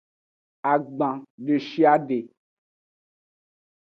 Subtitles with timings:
[0.71, 2.19] Agban deshiade.